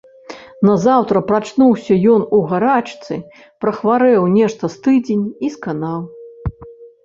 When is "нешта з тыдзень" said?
4.41-5.25